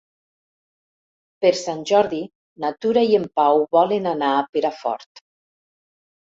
Per 1.45 1.51
Sant 1.59 1.83
Jordi 1.91 2.23
na 2.65 2.73
Tura 2.87 3.05
i 3.11 3.15
en 3.21 3.29
Pau 3.43 3.63
volen 3.79 4.13
anar 4.17 4.33
a 4.33 4.43
Perafort. 4.59 5.27